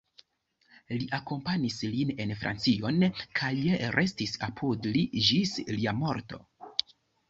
[1.01, 2.99] Li akompanis lin en Francion
[3.43, 3.55] kaj
[4.01, 6.47] restis apud li ĝis lia morto.